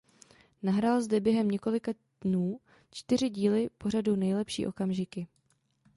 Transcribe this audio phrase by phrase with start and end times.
[0.63, 1.91] Nahrál zde během několika
[2.21, 2.59] dnů
[2.91, 5.27] čtyři díly pořadu Nejlepší okamžiky.